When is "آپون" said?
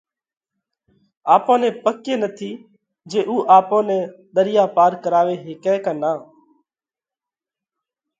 1.33-1.57, 3.57-3.83